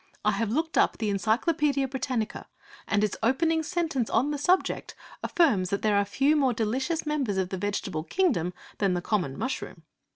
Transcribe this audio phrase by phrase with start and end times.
[0.25, 2.47] I have looked up the Encyclopaedia Britannica,
[2.87, 7.37] and its opening sentence on the subject affirms that 'there are few more delicious members
[7.37, 9.83] of the vegetable kingdom than the common mushroom.'